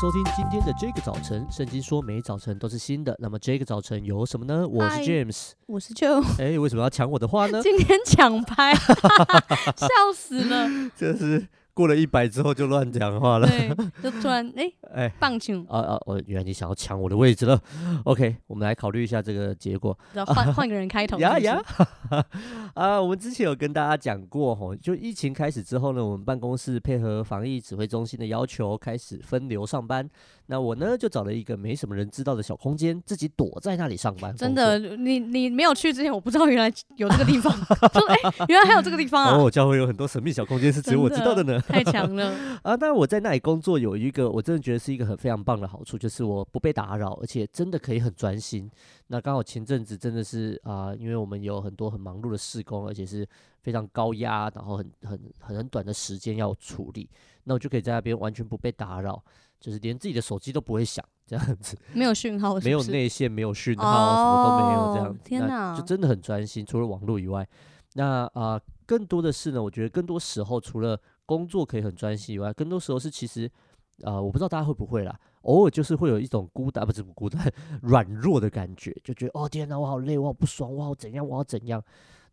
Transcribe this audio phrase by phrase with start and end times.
[0.00, 1.44] 收听今天的这个早晨。
[1.50, 4.64] 圣经说每早晨都是新的，那么这个早晨有什么呢？
[4.68, 6.24] 我是 James，我是 Joe。
[6.38, 7.58] 哎，为什么要抢我的话呢？
[7.64, 8.72] 今天抢拍，
[9.74, 10.68] 笑死了。
[10.96, 11.48] 这是。
[11.78, 13.68] 过了一百之后就乱讲话了，对，
[14.02, 15.98] 就突然 哎哎棒球啊啊！
[16.06, 17.56] 我原来你想要抢我的位置了。
[18.02, 19.96] OK，我们来考虑一下这个结果。
[20.14, 21.16] 要 换换个人开头。
[21.20, 21.62] 呀呀
[22.74, 23.00] 啊！
[23.00, 30.10] 我们之前有跟大家讲过吼，就疫情开始之后呢，我们办公室配合防疫指挥中心的要求，开始分流上班。
[30.46, 34.34] 那我呢就找了一个没什么人知道的小空间，自己躲在那里上班。
[34.34, 37.52] 真的，你你没有去之前，我不知道原来有这个地方。
[37.92, 38.16] 说哎，
[38.48, 39.36] 原来还有这个地方啊！
[39.36, 41.62] 哦，教会有很多神秘小空间是只有我知道的呢。
[41.70, 42.76] 太强了啊！
[42.76, 48.70] 当然我在那里工作有一个我真的觉得是一个很非常棒的好处，就是我不被打扰，而且真的可以很专心。
[49.08, 53.26] 那刚好前阵子真的是啊，因为我们有很多很忙碌的施工，而且是
[53.60, 57.08] 非常高压，然后很很很短的时间要处理，
[57.44, 59.22] 那我就可以在那边完全不被打扰，
[59.60, 62.66] 就是连自己的手机都不会响，这样子没有讯号是是？
[62.66, 63.84] 没有内线，没有讯号，
[64.16, 65.20] 什么都没有，这样子。
[65.24, 67.46] 天哪，就真的很专心，除了网络以外。
[67.94, 73.44] 那啊，更多的是呢，我觉得更多时候除了工作可以很专心以外，更多时候是其实，
[74.02, 81.84] 啊、我不知道大家会不会啦，偶尔就是会有一种孤单， 不是孤单，软弱的感觉，就觉得哦天哪，我好累，我好不爽，我好怎样，我好怎样。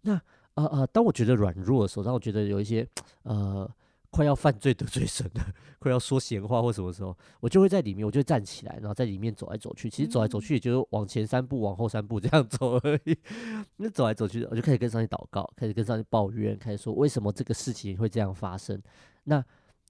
[0.02, 0.13] 那
[0.53, 2.87] 啊啊、当我觉得软弱的时候，当我觉得有一些
[3.23, 3.69] 呃。
[4.16, 5.45] 快要犯罪得罪神了，
[5.77, 9.89] 快要说闲话或什么时候，我就会在里面，我就会站起来，然后在里面走来走去。
[9.89, 13.17] 其实走来走去也就是往前三步，往后三步这样走而已。
[13.75, 18.81] 那走来走去，我就开始跟上帝祷告，开始跟上帝抱怨，开始说为什么这个事情会这样发生。
[19.25, 19.36] 那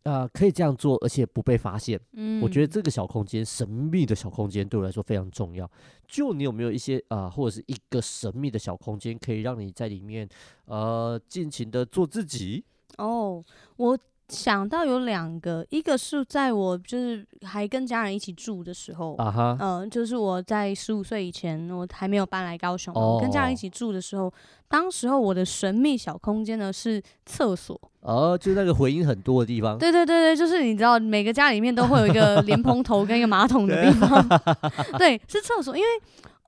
[0.01, 1.99] 啊、呃，可以这样做，而且不被发现。
[2.13, 5.69] 嗯，我觉得这个小空间，神秘的小空间，对我来说非常重要。
[6.07, 10.27] 就你有没有一些啊、呃，或者是一个神秘的小空间，可以让你在里面
[10.65, 12.65] 呃尽情的做自己？
[12.97, 13.45] 哦，
[13.77, 13.95] 我。
[14.29, 23.21] 想到有两个，一个是在我就是还跟家人一起住的时候，嗯、uh 就是我在十五岁以前，我还没有搬来高雄，oh.
[23.21, 24.33] 跟家人一起住的时候，
[24.67, 34.27] 当时候我的神秘小空间呢是厕所，哦，oh, 就那个回音很多的地方，对对对对，就是你知道每个家里面都会有一个莲蓬头跟一个马桶的地方，
[34.97, 35.87] 对，是厕所，因为。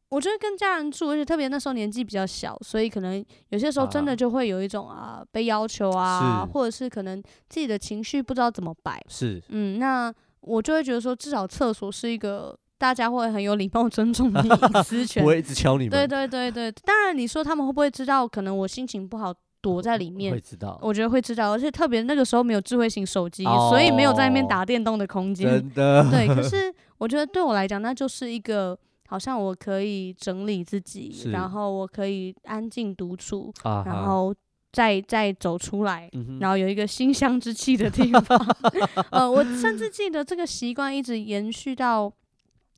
[0.09, 9.03] 我觉得跟家人住，而且特别那时候年纪比较小，所以可能有些时候真的就会有一种啊被要求啊，或者是可能自己的情绪不知道怎么摆。
[9.09, 15.89] 是，嗯，那我就会觉得说，至少厕所是一个大家会很有礼貌、 尊重的隐私 权，不会一直敲你们。
[15.89, 18.25] 对对对对，当然你说他们会不会知道？
[18.25, 20.79] 可能我心情不好躲在里面，会知道。
[20.81, 25.49] 我觉得会知道，而且特别那个时候没有智慧型手机，哦、所以没有在那边打电动的空间。
[25.49, 26.09] 真的。
[26.09, 28.79] 对，可 是我觉得对我来讲，那就是一个。
[29.07, 34.35] 好像我可以整理自己，然后我可以安静独处，啊、然后
[34.71, 38.39] 再再走出来，嗯、然后有一个馨香之气的地方。
[39.11, 42.11] 呃，我甚至记得这个习惯一直延续到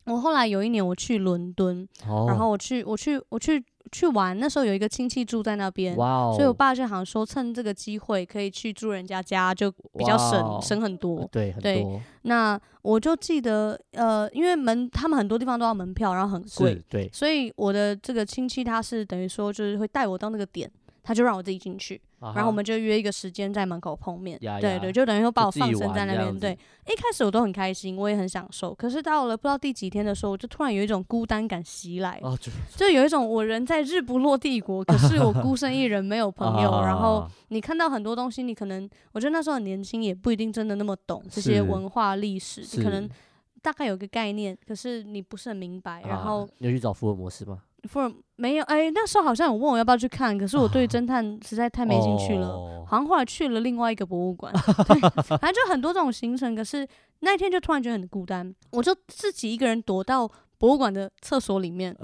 [0.06, 3.64] 我后来有一年我去伦敦，哦、然后我去我去我去。
[3.92, 11.28] 去玩，那时候有一个亲戚住在那边所以我爸就好像说趁这个机会可以去住人家家，就比较省省很多。
[11.32, 12.02] 对，对，很多。
[12.24, 20.72] 那我就记得，呃，因为门他们很多地方都要门票，然后很贵，对，所以我的这个亲戚他是等于说就是会带我到那个点。
[21.02, 24.38] 他就让我自己进去，啊、然后我们就约一个时间在门口碰面。
[24.42, 26.40] 呀呀对对，就等于说把我放生在那边。
[26.40, 28.74] 对，一开始我都很开心，我也很享受。
[28.74, 36.72] 可是到了不知道第几天的时候，我就突然有一种孤单感袭来，啊、就，就有一种我人在日不落帝国，可是我孤身一人，没有朋友。
[36.72, 42.66] 啊、然后你看到很多东西，你可能我觉得那时候很年轻，也不一定真的那么懂这些文化历史。
[42.74, 43.10] 你可能
[43.70, 46.02] 大概有个概念，可是你不是很明白。
[46.02, 47.60] 啊、然后你有去找福尔摩斯吗？
[47.88, 54.52] 福尔没有哎、欸，那时候好像有问我要不要去看，可是我对 侦探实在太没兴趣了，哦、好像后来去了另外一个博物馆，
[54.88, 55.00] 对，
[55.38, 56.56] 反正就很多这种行程。
[56.56, 56.86] 可是
[57.20, 61.96] 那一天就突然觉得很孤单，我就自己一个人躲到博物馆的厕所里面，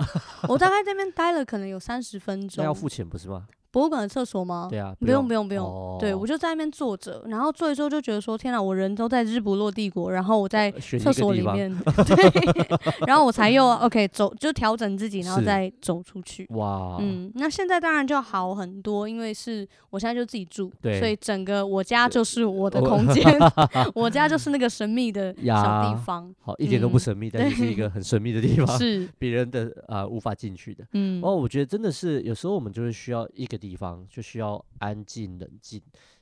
[0.47, 2.61] 我大概在那边待了可能有三十分钟。
[2.63, 3.47] 那要付钱不是吗？
[3.75, 4.68] 博物馆的厕所吗？
[4.69, 11.69] 对啊，不用不用不用，对，我就在那边坐着，然后坐一坐就觉得说，天哪，我人都在日不落帝国，然后我在厕所里面，
[12.07, 12.66] 对，
[13.06, 16.48] 然后我才又 OK 走，就调整自己，然后再走出去。
[16.51, 23.25] 哇，嗯，那现在当然就好很多，因为是我现在就自己住，对，所以整个我家就是我的空间，
[23.94, 26.33] 我家就是那个神秘的小地方。
[26.39, 30.86] 好，一点都不神秘，但是是一个很神秘的地方， 是别人的啊无法进去的。
[30.94, 33.60] 嗯，哦，我觉得真的是有时候我们就是需要一个。
[33.67, 35.81] 地方就需要安静冷静，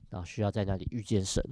[0.10, 1.44] 然后需要在那里遇见神。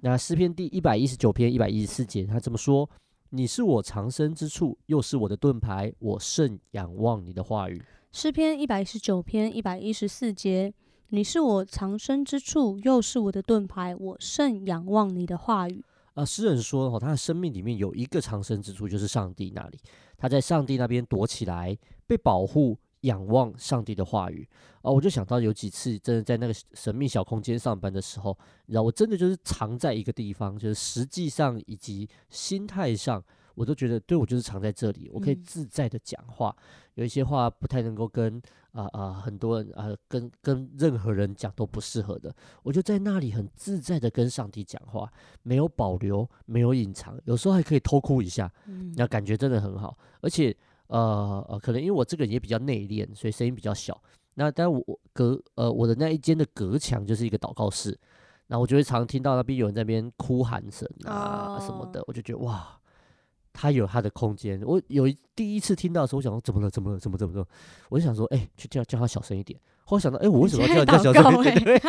[0.00, 2.88] 那诗篇第一百一十九篇一百一十四节，他这么说
[3.30, 10.74] ：“你是我藏身之处，又是我的盾牌，我甚仰望你的话语。”诗篇一百一十九篇一百一十四节
[11.10, 15.84] ：“你是我藏身之处，又是我的盾牌，我甚仰望你的话语。”
[16.14, 19.78] 啊，诗人说哦，他的生命里面有一个藏身之处，就是上帝那里。
[20.18, 21.76] 他在上帝那边躲起来，
[22.06, 24.46] 被保护，仰望上帝的话语。
[24.82, 28.36] 啊，我就想到有几次真的在那个神秘小空间上班的时候，
[28.66, 33.22] 你知道我真的就是藏在一个地方，就是实际上以及心态上。
[33.56, 36.54] 我都觉得，对，我就是藏在这里，我可以自在的讲话。
[36.58, 36.62] 嗯、
[36.96, 38.36] 有一些话不太能够跟
[38.72, 42.30] 啊啊、呃呃、很多人啊、呃、跟跟任何人讲都不适合的，
[42.62, 45.10] 我就在那里很自在的跟上帝讲话，
[45.42, 48.52] 没有保留，没有隐藏，有时候还可以偷哭一下，
[48.94, 49.96] 那、嗯、感觉真的很好。
[50.20, 50.54] 而且
[50.88, 54.00] 呃呃，可能因为我这个人也比较内敛，所以声音比较小。
[54.34, 57.98] 那但我隔呃我的那一间的隔墙就是一个祷告室，
[58.46, 62.78] 然后我就会常听到那边有人在那边哭喊声啊什么的，哦、我就觉得哇。
[63.58, 64.60] 他有他的空间。
[64.66, 66.68] 我有一第一次听到的时候，我想说怎么了？
[66.68, 66.98] 怎么了？
[66.98, 67.46] 怎么怎么了？
[67.88, 69.58] 我就想说，哎、欸，去叫叫他小声一点。
[69.86, 71.64] 后来想到，哎、欸，我为什么要叫人家小声一点？
[71.64, 71.80] 对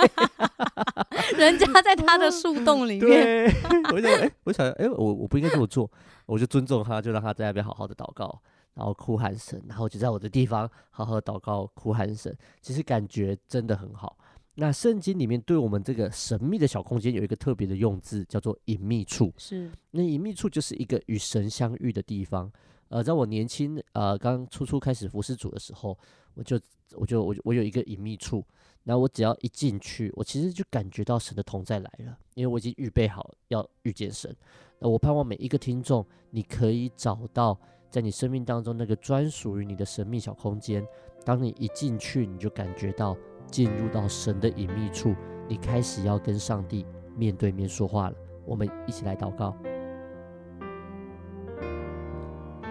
[1.38, 3.02] 人家在他的树洞里面。
[3.02, 3.48] 对，
[3.94, 5.92] 我就哎、欸，我想，哎、欸，我我不应该这么做，
[6.26, 8.42] 我就尊重他，就让他在那边好好的祷告，
[8.78, 12.38] 然后哭喊神，然后就在我的地方好好祷告哭喊神。
[12.62, 14.16] 其实感觉真的很好。
[14.54, 19.34] 那圣经里面对我们这个神秘的小空间有一个特别的用字，叫做隐秘处。
[19.38, 22.52] 是，那隐秘处就是一个与神相遇的地方。
[22.90, 25.98] 呃，在我年轻呃刚初初开始服侍主的时候，
[26.36, 26.60] 我就
[26.94, 28.46] 我就我我有一个隐秘处。
[28.84, 34.34] 那我只要一进去，我其实就感觉到神的同在来了，因为我已经预备好要遇见神。
[34.80, 37.60] 那我盼望每一个听众，你可以找到
[37.98, 40.86] 在你生命当中那个专属于你的神秘小空间。
[41.26, 43.18] 当你一进去，你就感觉到。
[43.50, 45.16] 进入到神的隐秘处，
[45.48, 46.86] 你开始要跟上帝
[47.16, 48.16] 面对面说话了。
[48.46, 49.56] 我们一起来祷告。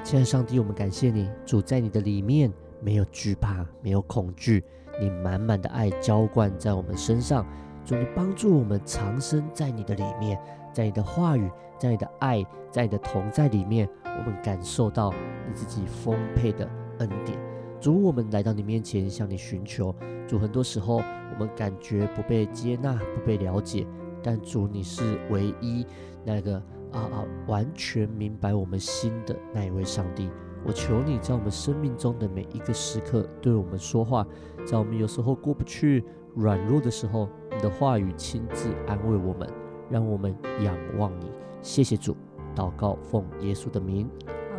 [0.04, 4.62] 亲爱的上帝，我们感谢你，主在你的里面没有惧怕，没有恐惧，
[5.00, 7.44] 你满满的爱浇灌在我们身上。
[7.86, 10.36] 主，你帮助我们藏身在你的里面，
[10.72, 11.48] 在你的话语，
[11.78, 15.14] 在你的爱，在你的同在里面，我们感受到
[15.46, 16.68] 你自己丰沛的
[16.98, 17.38] 恩典。
[17.80, 19.94] 主，我们来到你面前，向你寻求。
[20.26, 23.86] 主，很多时候我们感觉不被接纳、不被了解，
[24.20, 25.86] 但主，你是唯一
[26.24, 26.56] 那个
[26.90, 30.28] 啊啊完全明白我们心的那一位上帝。
[30.64, 34.26] 我求你在我们生命中的每一个时刻对我们说话，
[34.66, 36.02] 在我们有时候过不去、
[36.34, 39.48] 软弱的时候，你的话语亲自安慰我们，
[39.90, 41.26] 让我们仰望你。
[41.62, 42.14] 谢谢主，
[42.54, 44.06] 祷告奉耶稣的名，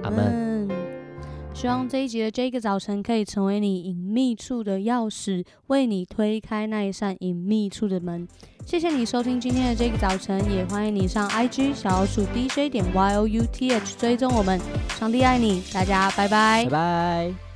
[0.02, 0.68] 阿门。
[1.54, 8.28] 希望这一集的这个早晨可以成为你隐秘处的钥匙，为你推开那一扇隐秘处的门。
[8.66, 14.60] 谢谢你收听今天的这个早晨，也欢迎你上 IG 小老鼠 DJ 点 YOUTH 追踪我们。
[14.90, 17.47] 上帝爱你，大家拜拜，拜拜。